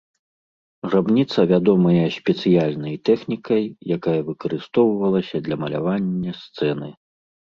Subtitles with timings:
[0.87, 3.63] Грабніца вядомая спецыяльнай тэхнікай,
[3.97, 6.89] якая выкарыстоўвалася для малявання сцэны.